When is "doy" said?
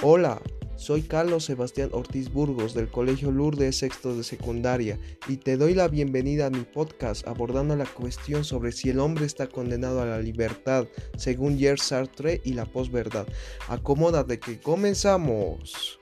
5.56-5.74